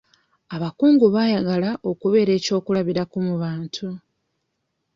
Abakungu 0.55 1.05
baayagala 1.15 1.69
okubeera 1.91 2.31
eky'okulabirako 2.37 3.15
mu 3.27 3.35
bantu. 3.41 3.87